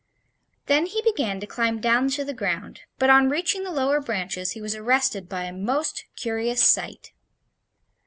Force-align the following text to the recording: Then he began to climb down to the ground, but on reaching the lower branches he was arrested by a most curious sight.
Then 0.65 0.87
he 0.87 1.03
began 1.03 1.39
to 1.41 1.45
climb 1.45 1.79
down 1.79 2.09
to 2.09 2.25
the 2.25 2.33
ground, 2.33 2.81
but 2.97 3.11
on 3.11 3.29
reaching 3.29 3.63
the 3.63 3.69
lower 3.69 4.01
branches 4.01 4.53
he 4.53 4.59
was 4.59 4.73
arrested 4.73 5.29
by 5.29 5.43
a 5.43 5.53
most 5.53 6.05
curious 6.15 6.67
sight. 6.67 7.11